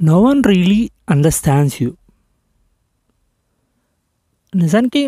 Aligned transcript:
No 0.00 0.20
one 0.22 0.42
really 0.44 0.90
understands 1.10 1.82
you 1.82 1.90
నిజానికి 4.54 5.02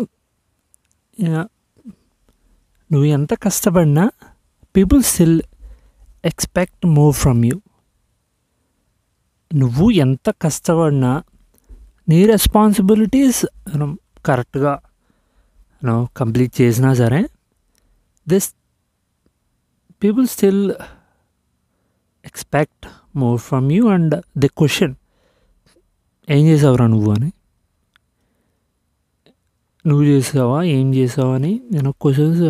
నువ్వు 2.91 3.07
ఎంత 3.09 3.33
కష్టపడినా 3.33 4.03
people 4.75 5.03
still 5.03 5.41
expect 6.25 6.85
more 6.85 7.15
from 7.15 7.45
you 7.45 7.57
నువ్వు 9.51 9.91
ఎంత 9.91 10.29
కష్టపడినా 10.41 11.11
నీ 12.09 12.25
రెస్పాన్సిబిలిటీస్ 12.25 13.45
కరెక్ట్గా 14.25 14.73
కంప్లీట్ 16.15 16.61
చేసినా 16.61 16.93
సరే 16.93 17.21
this 18.27 18.49
people 20.03 20.27
still 20.27 20.63
expect 22.25 22.87
more 23.15 23.39
from 23.39 23.71
you 23.71 23.87
and 23.87 24.21
the 24.37 24.47
question. 24.47 24.95
ఏం 26.29 26.47
చేసావురా 26.47 26.87
నువ్వు 26.87 27.11
అని? 27.11 27.31
నువ్వు 29.87 30.03
చేసావా? 30.03 30.63
ఏం 30.63 30.95
చేసావా 30.95 31.35
అని 31.35 31.61
నేను 31.71 31.91
క్వశ్చన్స్ 31.91 32.41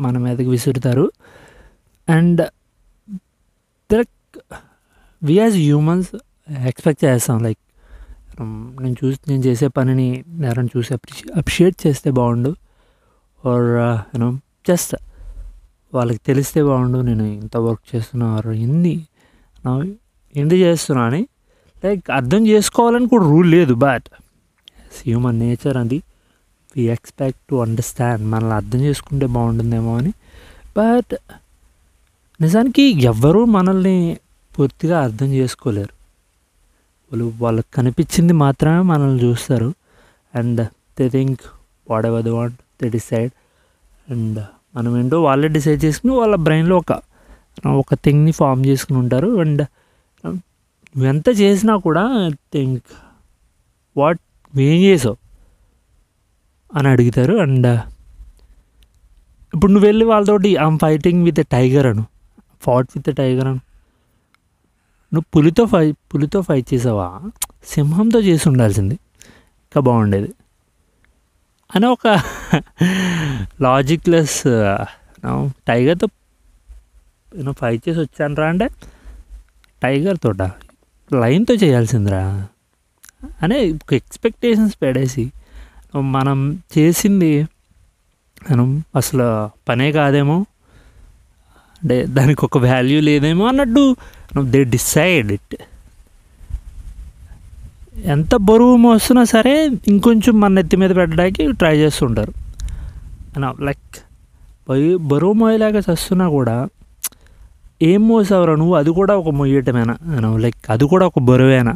మన 0.00 0.18
మీదకి 0.18 0.48
విసురుతారు. 0.48 1.10
And 2.08 2.40
that 3.92 4.38
we 5.22 5.34
as 5.34 5.54
humans 5.54 6.16
expect 6.52 7.04
చేస్తాం. 7.04 7.42
లైక్ 7.42 7.58
నేను 8.40 8.96
చూసి 9.04 9.20
నేను 9.28 9.42
చేసే 9.42 9.68
పనిని 9.68 10.24
ఎవరైనా 10.44 10.68
చూసి 10.76 10.94
అప్రిషి 10.94 11.32
అప్రిషియేట్ 11.36 11.86
చేస్తే 11.86 12.10
బాగుండు. 12.10 12.54
ఆర్ 13.46 13.70
యూనో 14.16 14.38
జస్ట్ 14.68 14.96
వాళ్ళకి 15.94 16.20
తెలిస్తే 16.26 16.62
బాగుండు 16.62 16.98
నేను 16.98 17.22
ఇంత 17.22 17.56
వర్క్ 17.56 17.96
చేస్తున్నారు 17.96 18.50
ఎన్ని 18.50 19.06
నా 19.66 19.84
చేస్తున్నా 20.52 21.04
అని 21.04 21.26
లైక్ 21.84 22.10
అర్థం 22.10 22.46
చేసుకోవాలని 22.46 23.08
కూడా 23.08 23.24
రూల్ 23.24 23.50
లేదు 23.50 23.74
బట్ 23.74 24.04
హ్యూమన్ 25.06 25.38
నేచర్ 25.38 25.76
అది. 25.76 26.02
వి 26.76 26.82
ఎక్స్పెక్ట్ 26.82 27.40
టు 27.50 27.54
అండర్స్టాండ్ 27.54 28.26
మనల్ని 28.26 28.54
అర్థం 28.54 28.78
చేసుకుంటే 28.78 29.26
బాగుంటుందేమో 29.26 29.96
అని. 29.96 30.12
బట్ 30.78 31.16
నిజానికి 32.40 32.82
ఎవ్వరూ 32.82 33.44
మనల్ని 33.44 34.16
పూర్తిగా 34.58 35.02
అర్థం 35.02 35.26
చేసుకోలేరు. 35.26 35.96
వాళ్ళు 37.12 37.32
వాళ్ళకి 37.38 37.66
కనిపించింది 37.74 38.32
మాత్రమే 38.32 38.82
మనల్ని 38.82 39.24
చూస్తారు. 39.24 39.74
And 40.34 40.68
they 40.98 41.08
think 41.08 41.40
whatever 42.06 42.24
the 42.24 42.28
want 42.28 42.56
they 42.82 42.88
decide 42.88 43.32
and 44.12 44.44
మనం 44.76 44.92
ఏంటో 44.98 45.18
వాళ్ళే 45.22 45.48
డిసైడ్ 45.48 45.84
చేసుకుని 45.84 46.12
వాళ్ళ 46.12 46.34
బ్రెయిన్లో 46.36 46.76
ఒక 46.76 46.92
ఒక 47.66 47.94
థింగ్ని 47.94 48.32
ఫామ్ 48.32 48.62
చేసుకుని 48.66 48.98
ఉంటారు. 48.98 49.28
అండ్ 49.36 49.62
నువ్వెంత 50.24 51.28
um, 51.28 51.38
చేసినా 51.38 51.76
కూడా 51.76 52.02
థింక్ 52.52 52.90
వాట్ 53.96 54.20
ఏం 54.54 54.78
చేసావు 54.82 55.16
అని 56.70 56.88
అడుగుతారు. 56.88 57.34
అండ్ 57.36 57.66
uh, 57.66 57.80
ఇప్పుడు 59.54 59.72
నువ్వు 59.72 59.86
వెళ్ళి 59.86 60.04
వాళ్ళతోటి 60.04 60.50
I'm 60.66 60.78
fighting 60.78 61.20
with 61.24 61.40
a 61.40 61.46
tiger 61.52 61.86
Anu 61.86 62.04
fought 62.60 62.88
with 62.96 63.08
a 63.08 63.12
tiger 63.12 63.48
అను 63.48 63.62
నువ్వు 65.12 65.26
పులితో 65.34 65.64
ఫై 65.66 65.84
పులితో 65.92 66.40
ఫైట్ 66.42 66.74
చేసావా? 66.74 67.08
సింహంతో 67.64 68.20
చేసి 68.20 68.44
ఉండాల్సింది. 68.48 68.96
ఇంకా 69.66 69.80
బాగుండేది. 69.80 70.30
అని 71.70 71.86
ఒక 71.86 72.06
లాజిక్లెస్ 73.60 74.42
టైగర్తో 75.68 76.08
నేను 77.36 77.52
ఫైట్ 77.52 77.88
చేసి 77.88 78.00
వచ్చాను 78.00 78.34
రా 78.34 78.48
అంటే 78.48 78.68
టైగర్ 79.82 80.18
తోట 80.24 80.42
లైన్తో 81.20 81.54
చేయాల్సిందిరా. 81.54 82.46
అనే 83.42 83.74
ఎక్స్పెక్టేషన్స్ 83.92 84.76
పెడేసి 84.82 85.32
మనం 86.00 86.62
చేసింది 86.78 87.42
మనం 88.50 88.84
అసలు 88.96 89.50
పనే 89.68 89.92
కాదేమో 89.92 90.40
అంటే 91.82 92.06
దానికి 92.06 92.44
ఒక 92.44 92.58
వాల్యూ 92.58 93.00
లేదేమో 93.00 93.46
అన్నట్టు 93.46 93.96
దే 94.42 94.64
డిసైడ్ 94.64 95.32
ఇట్ 95.32 95.56
ఎంత 98.06 98.34
బరువు 98.48 98.76
మోస్తున్నా 98.76 99.22
సరే 99.24 99.52
ఇంకొంచెం 99.88 100.34
మన 100.40 100.50
నెత్తి 100.52 100.76
మీద 100.76 100.92
పెట్టడానికి 100.96 101.52
ట్రై 101.52 101.76
చేస్తుంటారు. 101.78 102.32
లైక్ 103.64 104.96
బరువు 104.96 105.32
మోయలేక 105.32 105.76
చస్తున్నా 105.90 106.28
కూడా 106.28 106.56
ఏం 107.82 108.02
మోసావురా 108.08 108.54
నువ్వు? 108.54 108.74
అది 108.74 108.90
కూడా 108.90 109.16
ఒక 109.16 109.30
మొయ్యటమేనా? 109.38 109.96
అను 110.16 110.36
లైక్ 110.36 110.70
అది 110.70 110.84
కూడా 110.92 111.06
ఒక 111.06 111.18
బరువేనా? 111.30 111.74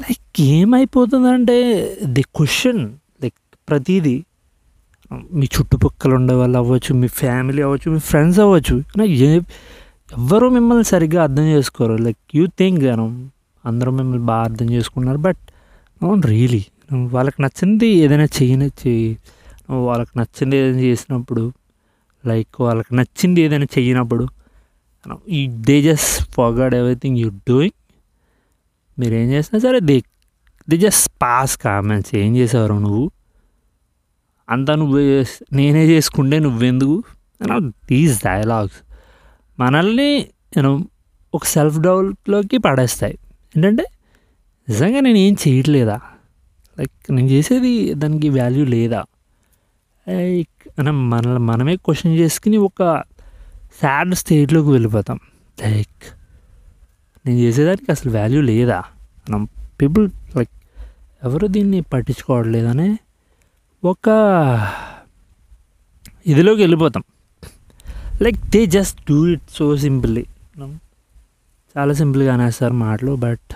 లైక్ 0.00 0.40
ఏమైపోతుందంటే 0.40 1.56
ది 2.04 2.22
క్వశ్చన్ 2.36 2.82
లైక్ 3.22 3.40
ప్రతిదీ 3.68 4.16
మీ 5.12 5.46
చుట్టుపక్కల 5.56 6.14
ఉండే 6.14 6.34
వాళ్ళు 6.34 6.58
అవ్వచ్చు 6.58 6.94
మీ 7.00 7.08
ఫ్యామిలీ 7.20 7.62
అవ్వచ్చు 7.62 7.88
మీ 7.92 7.98
ఫ్రెండ్స్ 7.98 8.40
అవ్వచ్చు 8.40 8.76
ఏ 9.04 9.36
ఎవ్వరూ 10.16 10.48
మిమ్మల్ని 10.50 10.84
సరిగ్గా 10.84 11.22
అర్థం 11.22 11.46
చేసుకోరు. 11.56 11.94
లైక్ 12.06 12.18
యూ 12.34 12.46
థింక్ 12.58 12.84
అను 12.84 13.06
అందరూ 13.66 13.90
మిమ్మల్ని 13.92 14.26
బాగా 14.26 14.44
అర్థం 14.48 14.68
చేసుకున్నారు 14.70 15.18
బట్ 15.18 15.42
అవును 16.00 16.22
రియలీ 16.26 16.62
వాళ్ళకి 17.12 17.42
నచ్చింది 17.42 17.86
ఏదైనా 17.86 18.26
చేయని 18.36 18.68
చెయ్యి 18.82 19.10
వాళ్ళకి 19.86 20.18
నచ్చింది 20.18 20.56
ఏదైనా 20.56 20.82
చేసినప్పుడు 20.82 21.44
లైక్ 22.24 22.56
వాళ్ళకి 22.60 22.92
నచ్చింది 22.96 23.40
ఏదైనా 23.40 23.66
చేయనప్పుడు 23.78 24.24
ఈ 25.28 25.40
they 25.66 25.82
just 25.82 26.30
forgot 26.30 26.74
everything 26.74 27.18
you 27.18 27.28
doing 27.48 27.76
మీరు 28.98 29.14
ఏం 29.14 29.28
చేసినా 29.30 29.58
సరే 29.60 29.80
they 29.80 29.96
they 30.68 30.76
just 30.76 31.08
pass 31.22 31.56
comments 31.56 32.14
ఏం 32.14 32.36
చేసేవారు 32.36 32.76
నువ్వు? 32.78 33.04
అంతా 34.48 34.74
నువ్వే 34.74 35.04
నేనే 35.52 35.84
చేసుకుంటే 35.86 36.38
నువ్వెందుకు? 36.38 36.96
దీస్ 37.90 38.24
డైలాగ్స్ 38.24 38.78
మనల్ని 39.58 40.10
నేను 40.56 40.72
ఒక 41.34 41.44
సెల్ఫ్ 41.46 41.78
డౌట్లోకి 41.78 42.58
పడేస్తాయి. 42.58 43.16
ఏంటంటే 43.56 43.84
నిజంగా 44.68 45.00
నేను 45.00 45.18
ఏం 45.18 45.36
చేయట్లేదా? 45.48 46.00
లైక్ 46.78 47.12
నేను 47.12 47.28
చేసేది 47.28 47.94
దానికి 47.94 48.28
వాల్యూ 48.28 48.64
లేదా? 48.64 49.04
లైక్ 50.08 50.68
మనం 50.78 51.10
మన 51.10 51.36
మనమే 51.36 51.76
క్వశ్చన్ 51.76 52.14
చేసుకుని 52.14 52.56
ఒక 52.56 53.02
సాడ్ 53.82 54.14
స్టేట్లోకి 54.14 54.68
వెళ్ళిపోతాం. 54.68 55.20
లైక్ 55.66 56.04
నేను 57.26 57.38
చేసేదానికి 57.38 57.90
అసలు 57.90 58.18
వాల్యూ 58.18 58.40
లేదా? 58.40 58.82
మనం 59.30 59.48
పీపుల్ 59.80 60.10
లైక్ 60.36 60.50
ఎవరు 61.24 61.46
దీన్ని 61.46 61.80
పట్టించుకోవట్లేదనే 61.80 62.98
ఒక 63.84 64.08
ఇదిలోకి 66.26 66.60
వెళ్ళిపోతాం. 66.60 67.04
Like 68.22 68.36
they 68.36 68.66
just 68.66 69.00
do 69.10 69.26
it 69.26 69.42
so 69.50 69.76
simply. 69.76 70.26
చాలా 71.78 71.92
సింపుల్గా 71.92 72.34
అనేస్తారు 72.34 72.72
మాటలు 72.72 73.16
but 73.16 73.54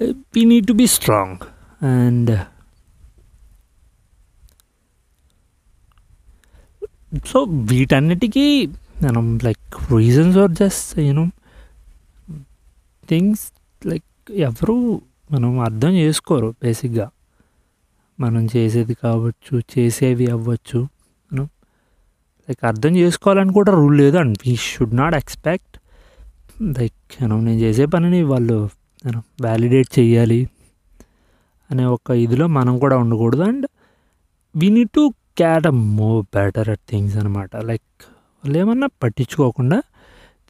we 0.00 0.44
need 0.44 0.66
to 0.66 0.72
be 0.72 0.86
strong 0.86 1.38
and 1.84 2.30
so 7.26 7.42
వీటన్నిటికీ 7.42 8.66
మనం 9.02 9.38
like 9.44 9.92
reasons 9.96 10.38
are 10.38 10.50
just 10.50 10.98
you know 10.98 11.26
things 13.08 13.52
like 13.86 14.30
ఎవరు 14.30 15.02
మనం 15.32 15.60
అర్థం 15.60 15.88
చేసుకోరు 15.88 16.54
బేసిక్గా 16.62 17.10
మనం 18.20 18.48
చేసేది 18.56 18.94
కావచ్చు 18.94 19.60
చేసేవి 19.78 20.26
అవ్వచ్చు 20.26 20.78
మనం 21.32 21.44
లైక్ 22.48 22.64
అర్థం 22.64 22.96
చేసుకోవాలని 22.96 23.52
కూడా 23.52 23.72
రూల్ 23.72 23.98
లేదు. 23.98 24.18
And 24.18 24.38
we 24.46 24.56
should 24.56 24.96
not 24.96 25.14
expect 25.14 25.78
like 26.78 27.22
you know 27.22 27.40
నేను 27.40 27.60
చేసే 27.60 27.86
పనిని 27.86 28.22
వాళ్ళు 28.22 28.68
వ్యాలిడేట్ 29.06 29.98
చేయాలి 29.98 30.48
అనే 31.70 31.84
ఒక 31.84 32.10
ఇదిలో 32.10 32.46
మనం 32.46 32.78
కూడా 32.78 32.96
ఉండకూడదు. 32.96 33.42
And 33.42 33.66
we 34.56 34.68
need 34.68 34.90
to 34.90 35.12
get 35.36 35.66
a 35.66 35.70
more 35.70 36.20
better 36.22 36.68
at 36.68 36.80
things 36.90 37.16
అనమాట 37.16 37.50
లైక్ 37.56 38.04
వాళ్ళు 38.44 38.58
ఏమన్నా 38.58 38.88
పట్టించుకోకుండా 39.02 39.82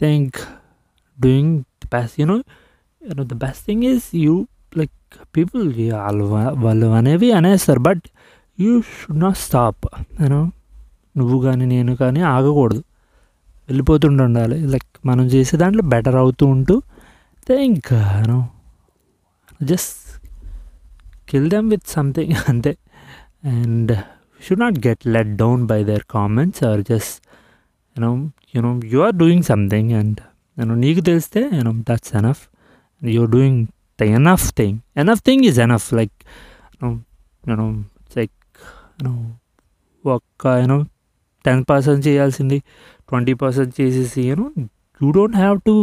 think 0.01 0.37
doing 1.21 1.59
the 1.59 1.89
best 1.95 2.21
you know 2.21 2.37
you know 3.03 3.25
the 3.25 3.35
best 3.35 3.67
thing 3.67 3.83
is 3.83 4.17
you 4.17 4.47
like 4.77 4.91
people 5.37 5.93
వాళ్ళు 5.93 6.25
వాళ్ళు 6.57 6.87
అనేవి 6.87 7.33
అనేస్తారు. 7.33 7.81
But 7.81 8.03
you 8.61 8.81
should 8.81 9.21
not 9.21 9.37
stop 9.37 9.87
నేను 10.21 10.53
నువ్వు 11.17 11.43
కానీ 11.43 11.67
నేను 11.67 11.97
కానీ 11.97 12.21
ఆగకూడదు. 12.21 12.83
వెళ్ళిపోతుండాలి 13.69 14.27
ఉండాలి 14.27 14.67
లైక్ 14.67 15.07
మనం 15.07 15.27
చేసే 15.27 15.57
దాంట్లో 15.57 15.83
బెటర్ 15.83 16.17
అవుతూ 16.17 16.47
ఉంటూ 16.47 16.83
think 17.48 17.90
you know 18.18 18.40
just 19.64 20.00
kill 21.32 21.50
them 21.50 21.70
with 21.70 21.88
something 21.88 22.34
అంతే 22.52 22.74
and 23.54 23.92
should 24.42 24.64
not 24.66 24.80
get 24.88 25.04
let 25.16 25.34
down 25.44 25.64
by 25.68 25.80
their 25.84 26.06
comments 26.16 26.64
are 26.70 26.82
just 26.92 27.18
you know 27.96 28.12
you know 28.56 28.72
you 28.94 29.02
are 29.08 29.16
doing 29.24 29.46
something 29.52 29.92
and 30.02 30.20
నేను 30.58 30.76
నీకు 30.86 31.02
తెలిస్తే 31.02 31.44
you know 31.60 31.74
that's 31.92 32.14
enough 32.16 32.44
you're 33.02 33.28
doing 33.30 33.56
the 34.00 34.06
enough 34.12 34.44
thing 34.58 34.76
enough 34.96 35.20
thing 35.20 35.44
is 35.44 35.58
enough 35.58 35.92
like 35.92 36.14
you 36.72 36.80
know, 36.82 36.92
you 37.44 37.56
know 37.56 37.70
it's 38.02 38.16
like 38.16 38.36
you 38.98 39.06
know 39.08 39.18
ఒక్క 40.04 40.46
you know 40.62 40.78
ten 41.46 41.62
percent 41.70 42.02
చేయాల్సింది 42.08 42.58
twenty 43.10 43.34
percent 43.34 43.74
చేసేసి 43.80 44.22
you know 44.30 44.46
you 45.02 45.10
don't 45.12 45.36
have 45.36 45.58
to 45.68 45.76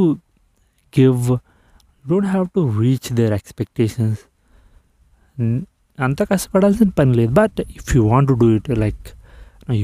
give 0.93 1.23
don't 2.10 2.28
have 2.28 2.48
to 2.56 2.62
reach 2.82 3.10
their 3.20 3.34
expectations 3.34 4.22
అంత 5.98 6.22
కష్టపడాల్సిన 6.32 6.90
పని 7.00 7.14
లేదు. 7.20 7.32
But 7.42 7.60
if 7.80 7.90
you 7.96 8.02
want 8.10 8.28
to 8.30 8.36
do 8.44 8.48
it 8.56 8.70
like 8.84 9.06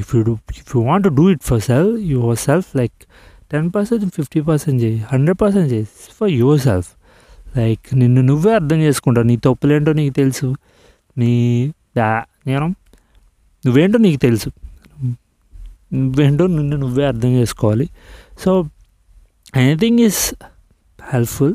if 0.00 0.10
you 0.16 0.22
do 0.22 0.34
if 0.60 0.70
you 0.76 0.82
want 0.82 1.08
do 1.20 1.24
it 1.30 1.44
for 1.50 1.62
self 1.70 1.94
yourself 2.46 2.68
like 2.76 2.98
ten 3.52 3.68
percent 3.74 4.04
fifty 4.14 4.40
percent 4.40 4.78
చేయి 4.82 4.98
hundred 5.12 5.38
percent 5.42 5.68
చేయి 5.72 5.86
for 6.18 6.30
your 6.30 6.60
self 6.60 6.90
like 7.58 7.86
నిన్ను 7.94 8.20
నువ్వే 8.22 8.52
అర్థం 8.54 8.78
చేసుకుంటావు. 8.86 9.26
నీ 9.26 9.36
తప్పులేంటో 9.36 9.92
నీకు 9.92 10.14
తెలుసు. 10.14 10.46
నీ 11.18 11.32
నేను 12.46 12.66
నువ్వేంటో 13.64 13.98
నీకు 13.98 14.20
తెలుసు. 14.20 14.50
నువ్వేంటో 15.94 16.44
నిన్ను 16.46 16.76
నువ్వే 16.76 17.04
అర్థం 17.06 17.32
చేసుకోవాలి. 17.40 17.86
So 18.40 18.50
anything 19.56 20.00
is 20.06 20.22
helpful 21.12 21.54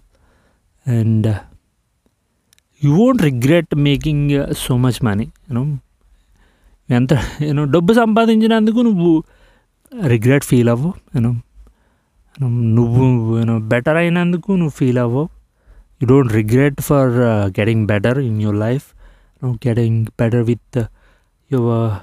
and 0.88 1.28
you 2.84 2.92
won't 2.92 3.22
regret 3.22 3.76
making 3.76 4.54
so 4.58 4.78
much 4.78 5.06
money 5.06 5.24
you know 5.24 5.78
ఎంత 6.90 7.14
యూనో 7.42 7.66
డబ్బు 7.66 7.94
సంపాదించినందుకు 7.94 8.80
నువ్వు 8.80 9.24
రిగ్రెట్ 10.08 10.44
ఫీల్ 10.44 10.70
అవ్వు 10.70 10.94
యూనో 11.16 11.32
నువ్వు 12.60 13.38
యూనో 13.38 13.60
బెటర్ 13.60 13.98
అయినందుకు 13.98 14.52
నువ్వు 14.52 14.70
ఫీల్ 14.70 14.98
అవ్వవు. 14.98 15.30
You 16.02 16.08
don't 16.08 16.34
regret 16.34 16.82
for 16.82 17.10
getting 17.60 17.88
better 17.88 18.20
in 18.20 18.42
your 18.42 18.56
life 18.56 18.86
getting 19.44 20.06
better 20.06 20.44
with 20.44 20.80
your 21.52 21.94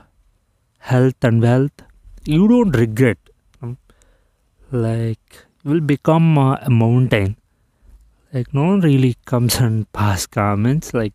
health 0.84 1.26
and 1.26 1.44
wealth 1.44 1.82
you 2.28 2.46
don't 2.46 2.76
regret 2.76 3.30
like 4.74 5.34
will 5.66 5.80
become 5.80 6.34
mountain 6.68 7.34
like 8.34 8.52
no 8.52 8.64
one 8.64 8.80
really 8.80 9.14
comes 9.24 9.60
and 9.60 9.90
pass 9.92 10.26
comments 10.26 10.92
like 10.92 11.14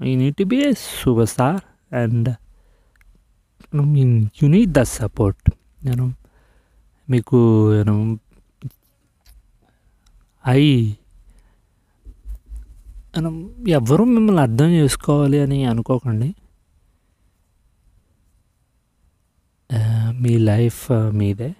you 0.00 0.16
need 0.16 0.36
to 0.36 0.44
be 0.44 0.58
a 0.64 0.74
superstar 0.74 1.54
and 1.92 2.36
i 3.72 3.84
mean 3.94 4.30
you 4.34 4.48
need 4.48 4.74
that 4.74 4.88
support 4.98 5.36
you 5.80 5.96
know 6.00 6.10
మీకు 7.08 7.38
you 7.78 7.84
know 7.88 8.00
I 10.44 10.62
మనం 13.16 13.34
ఎవరు 13.68 14.04
మిమ్మల్ని 14.04 14.40
అర్థం 14.42 14.68
చేసుకోవాలి 14.70 15.38
అని 15.44 15.58
అనుకోకండి 15.64 16.28
మీ 20.20 20.32
life 20.50 20.82
మీదే 21.20 21.50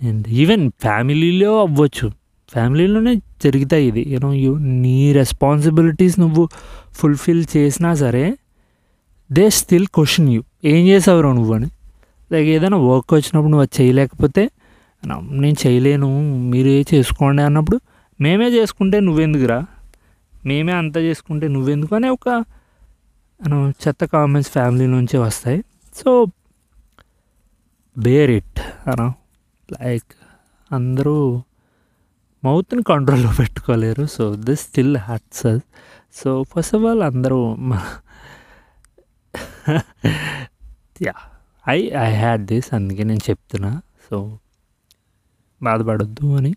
అండ్ 0.00 0.26
ఈవెన్ 0.42 0.64
ఫ్యామిలీలో 0.84 1.50
అవ్వచ్చు 1.66 2.08
ఫ్యామిలీలోనే 2.52 3.14
జరుగుతాయి 3.44 3.86
ఇది. 3.88 4.02
యూనో 4.08 4.30
యూ 4.34 4.52
నీ 4.58 5.12
రెస్పాన్సిబిలిటీస్ 5.12 6.20
నువ్వు 6.20 6.44
ఫుల్ఫిల్ 6.92 7.44
చేసినా 7.56 7.90
సరే 7.94 8.24
దే 9.32 9.50
స్టిల్ 9.50 9.86
క్వశ్చన్ 9.86 10.28
యూ 10.28 10.42
ఏం 10.64 10.86
చేసావురా 10.86 11.32
నువ్వు 11.32 11.54
అని? 11.54 11.68
లైక్ 12.32 12.48
ఏదైనా 12.48 12.76
వర్క్ 12.76 13.14
వచ్చినప్పుడు 13.14 13.50
నువ్వు 13.50 13.62
అది 13.62 13.82
చేయలేకపోతే 13.82 14.42
నేను 15.04 15.56
చేయలేను 15.66 16.08
మీరే 16.50 16.84
చేసుకోండి 16.94 17.42
అన్నప్పుడు 17.42 17.78
మేమే 18.20 18.48
చేసుకుంటే 18.48 19.00
నువ్వెందుకురా? 19.00 19.60
మేమే 20.46 20.72
అంతా 20.72 21.00
చేసుకుంటే 21.00 21.48
నువ్వెందుకు? 21.48 21.94
అనే 21.94 22.08
ఒక 22.08 22.28
చెత్త 23.68 24.04
కామెంట్స్ 24.04 24.52
ఫ్యామిలీ 24.52 24.86
నుంచే 24.86 25.18
వస్తాయి. 25.18 25.60
సో 25.94 26.26
బేర్ 27.98 28.30
ఇట్ 28.30 28.60
అనా 28.88 29.06
లైక్ 29.72 30.12
అందరూ 30.72 31.16
మౌత్ని 32.44 32.82
కంట్రోల్లో 32.82 33.32
పెట్టుకోలేరు. 33.38 34.04
So 34.06 34.36
this 34.36 34.60
still 34.60 34.96
hurts 34.96 35.58
so 36.14 36.42
first 36.42 36.74
of 36.74 36.84
all 36.84 37.02
అందరూ 37.02 37.56
yeah 41.02 41.14
I 41.68 41.78
I 41.98 42.10
had 42.14 42.46
this 42.46 42.74
అందుకే 42.74 43.04
నేను 43.04 43.30
చెప్తున్నా. 43.30 43.82
సో 44.10 44.38
బాధపడద్దు 45.62 46.36
అని. 46.36 46.54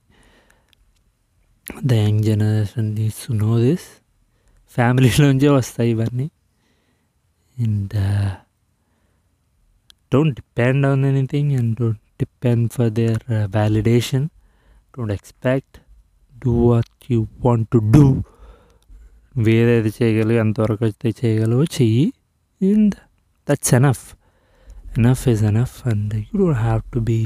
The 1.85 1.93
young 1.93 2.23
generation 2.23 2.95
needs 2.95 3.27
to 3.27 3.33
know 3.33 3.59
this 3.59 3.87
ఫ్యామిలీలోంచే 4.69 5.49
వస్తాయి 5.49 5.91
ఇవన్నీ. 5.91 6.29
And 7.59 7.93
don't 10.13 10.35
depend 10.35 10.85
on 10.85 11.05
anything 11.05 11.51
and 11.51 11.75
don't 11.81 11.99
depend 12.19 12.71
for 12.71 12.89
their 12.89 13.33
validation 13.33 14.27
don't 14.93 15.13
expect 15.13 15.77
do 16.33 16.53
what 16.67 16.91
you 17.11 17.19
want 17.45 17.67
to 17.73 17.79
do 17.93 18.05
వేరేది 19.39 19.91
చేయగలవు 19.97 20.39
ఎంతవరకు 20.39 20.83
అయితే 20.85 21.11
చేయగలవో 21.19 21.63
చెయ్యి 21.77 22.03
and 22.61 22.95
that's 23.47 23.73
enough 23.73 24.03
enough 24.97 25.23
is 25.27 25.43
enough 25.43 25.77
and 25.87 26.13
you 26.19 26.35
don't 26.41 26.61
have 26.61 26.83
to 26.93 27.01
be 27.09 27.19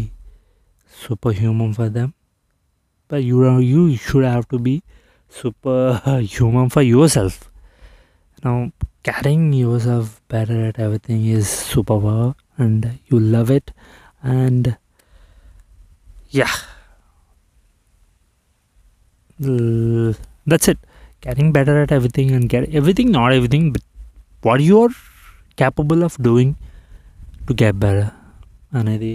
superhuman 1.35 1.73
for 1.73 1.91
them 1.97 2.11
but 3.11 3.23
you 3.23 3.37
you 3.71 3.81
should 4.05 4.27
have 4.29 4.45
to 4.45 4.59
be 4.67 4.75
superhuman 6.29 6.69
for 6.69 6.85
yourself 7.17 7.39
now 8.43 8.55
caring 9.01 9.49
yourself 9.81 10.13
better 10.31 10.63
at 10.63 10.79
everything 10.79 11.25
is 11.35 11.51
superpower 12.05 12.31
and 12.59 12.85
you 13.11 13.19
love 13.35 13.51
it 13.51 13.71
and 14.37 14.69
yeah 16.33 16.49
that's 20.46 20.69
it 20.69 20.78
getting 21.22 21.52
better 21.52 21.74
at 21.82 21.92
everything 21.92 22.30
and 22.30 22.48
get 22.48 22.64
everything 22.70 23.10
not 23.10 23.32
everything 23.32 23.66
but 23.72 23.84
what 24.42 24.60
you 24.60 24.78
are 24.82 24.94
capable 25.58 26.02
of 26.02 26.14
doing 26.30 26.50
to 27.46 27.54
get 27.54 27.76
better 27.78 28.08
అనేది 28.80 29.12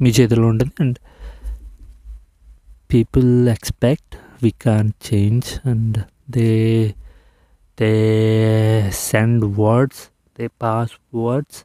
మీ 0.00 0.10
చేతిలో 0.16 0.46
ఉంటుంది 0.50 0.74
and 0.82 0.98
people 2.92 3.30
expect 3.54 4.14
we 4.42 4.50
can 4.66 4.88
change 5.08 5.48
and 5.70 5.96
they 6.36 6.48
they 7.78 7.90
send 9.08 9.44
words 9.60 10.02
they 10.38 10.46
pass 10.64 10.94
words 11.22 11.60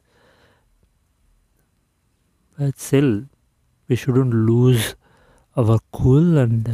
but 2.58 2.76
still 2.86 3.14
we 3.88 3.98
shouldn't 4.04 4.36
lose 4.48 4.84
our 5.56 5.82
cool 6.00 6.32
and 6.38 6.70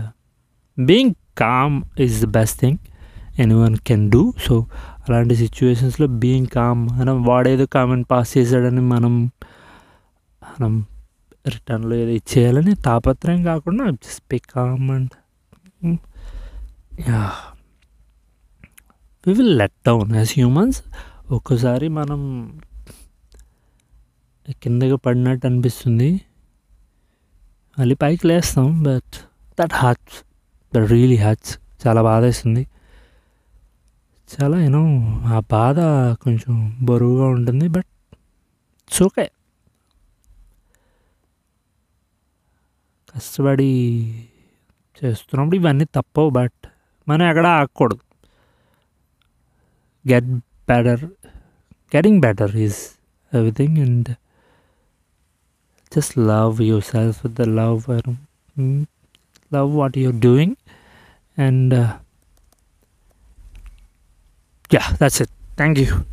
being 0.79 1.13
calm 1.37 1.83
is 1.99 2.25
the 2.25 2.25
best 2.25 2.59
thing 2.59 2.77
anyone 3.53 3.77
can 3.77 4.11
do 4.11 4.33
so 4.39 4.67
అలాంటి 5.09 5.35
సిచ్యువేషన్స్లో 5.35 6.07
being 6.07 6.47
com 6.47 6.89
మనం 6.91 7.23
వాడేదో 7.23 7.65
comment 7.65 8.11
pass 8.11 8.37
చేశాడని 8.37 8.81
మనం 8.81 9.31
మనం 10.43 10.85
రిటర్న్లో 11.47 11.95
ఏదో 11.95 12.09
ఇచ్చేయాలని 12.09 12.75
తాపత్రయం 12.75 13.43
కాకుండా 13.43 13.89
just 13.89 14.23
be 14.31 14.37
calm 14.37 14.91
and 14.91 15.09
yeah 17.09 17.31
we 19.27 19.33
will 19.33 19.57
let 19.57 19.73
down 19.87 20.15
as 20.15 20.31
humans 20.31 20.83
ఒక్కోసారి 21.31 21.87
మనం 21.87 22.51
కిందకి 24.63 24.97
పడినట్టు 24.97 25.47
అనిపిస్తుంది. 25.47 26.21
మళ్ళీ 27.79 27.95
పైకి 27.95 28.27
లేస్తాం 28.27 28.83
but 28.83 29.17
that 29.61 29.73
hurts 29.73 30.30
that 30.73 30.91
really 30.91 31.17
hurts 31.17 31.53
చాలా 31.87 32.01
బాధ 32.01 32.23
వేస్తుంది 32.23 32.63
చాలా 34.29 34.59
యూనో 34.59 34.81
ఆ 35.27 35.39
బాధ 35.51 35.79
కొంచెం 36.23 36.53
బరువుగా 36.81 37.25
ఉంటుంది 37.27 37.67
బట్ 37.67 37.89
ఇట్స్ 38.87 39.03
ఓకే 39.03 39.25
కష్టపడి 43.15 43.71
చేస్తున్నప్పుడు 44.97 45.55
ఇవన్నీ 45.55 45.85
తప్పవు 45.85 46.29
బట్ 46.29 46.67
మనం 47.07 47.27
ఎక్కడ 47.27 47.47
ఆగకూడదు. 47.47 48.03
Get 50.05 50.25
better 50.69 51.05
getting 51.95 52.21
better 52.21 52.55
is 52.55 52.79
everything 53.33 53.77
and 53.77 54.09
just 55.91 56.17
love 56.17 56.61
yourself 56.83 57.27
the 57.27 57.41
love 57.41 57.81
love 59.51 59.71
what 59.71 59.95
you're 59.95 60.11
doing. 60.11 60.57
And 61.37 61.73
uh, 61.73 61.97
yeah 64.69 64.93
that's 64.99 65.21
it. 65.21 65.29
Thank 65.57 65.77
you 65.77 66.05